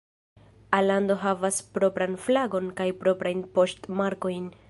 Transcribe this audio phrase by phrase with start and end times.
[0.77, 4.53] Alando havas propran flagon kaj proprajn poŝtmarkojn.